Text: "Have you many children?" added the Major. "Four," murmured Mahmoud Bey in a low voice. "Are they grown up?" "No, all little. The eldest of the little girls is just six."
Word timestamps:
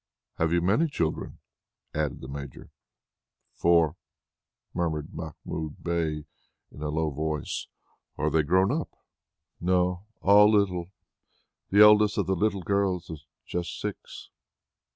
"Have 0.39 0.51
you 0.51 0.61
many 0.63 0.87
children?" 0.87 1.37
added 1.93 2.21
the 2.21 2.27
Major. 2.27 2.71
"Four," 3.53 3.97
murmured 4.73 5.13
Mahmoud 5.13 5.83
Bey 5.83 6.25
in 6.71 6.81
a 6.81 6.89
low 6.89 7.11
voice. 7.11 7.67
"Are 8.17 8.31
they 8.31 8.41
grown 8.41 8.71
up?" 8.71 8.89
"No, 9.59 10.07
all 10.21 10.49
little. 10.53 10.89
The 11.69 11.81
eldest 11.81 12.17
of 12.17 12.25
the 12.25 12.35
little 12.35 12.63
girls 12.63 13.11
is 13.11 13.27
just 13.45 13.79
six." 13.79 14.31